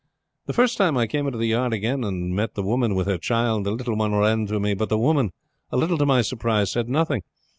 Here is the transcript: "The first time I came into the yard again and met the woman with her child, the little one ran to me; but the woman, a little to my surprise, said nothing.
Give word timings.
"The 0.47 0.53
first 0.53 0.77
time 0.79 0.97
I 0.97 1.05
came 1.05 1.27
into 1.27 1.37
the 1.37 1.45
yard 1.45 1.73
again 1.73 2.03
and 2.03 2.35
met 2.35 2.55
the 2.55 2.63
woman 2.63 2.95
with 2.95 3.05
her 3.05 3.19
child, 3.19 3.65
the 3.65 3.71
little 3.71 3.95
one 3.95 4.15
ran 4.15 4.47
to 4.47 4.59
me; 4.59 4.73
but 4.73 4.89
the 4.89 4.97
woman, 4.97 5.29
a 5.69 5.77
little 5.77 5.99
to 5.99 6.07
my 6.07 6.23
surprise, 6.23 6.71
said 6.71 6.89
nothing. 6.89 7.21